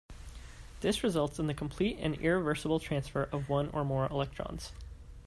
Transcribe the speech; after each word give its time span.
This 0.79 1.03
results 1.03 1.37
in 1.37 1.45
the 1.45 1.53
complete 1.53 1.97
and 1.99 2.15
irreversible 2.15 2.79
transfer 2.79 3.29
of 3.31 3.49
one 3.49 3.69
or 3.69 3.85
more 3.85 4.07
electrons. 4.07 4.71